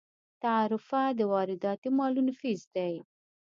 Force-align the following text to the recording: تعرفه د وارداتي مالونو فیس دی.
تعرفه 0.43 1.03
د 1.19 1.21
وارداتي 1.31 1.89
مالونو 1.97 2.31
فیس 2.39 2.61
دی. 2.75 2.93